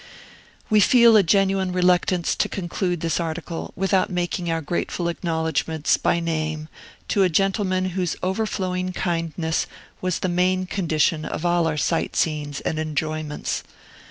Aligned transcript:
We 0.67 0.79
feel 0.79 1.15
a 1.15 1.21
genuine 1.21 1.71
reluctance 1.71 2.35
to 2.37 2.49
conclude 2.49 3.01
this 3.01 3.19
article 3.19 3.71
without 3.75 4.09
making 4.09 4.49
our 4.49 4.59
grateful 4.59 5.07
acknowledgments, 5.07 5.95
by 5.95 6.19
name, 6.19 6.69
to 7.09 7.21
a 7.21 7.29
gentleman 7.29 7.89
whose 7.89 8.15
overflowing 8.23 8.93
kindness 8.93 9.67
was 10.01 10.17
the 10.17 10.27
main 10.27 10.65
condition 10.65 11.23
of 11.23 11.45
all 11.45 11.67
our 11.67 11.77
sight 11.77 12.15
seeings 12.15 12.61
and 12.61 12.79
enjoyments. 12.79 13.61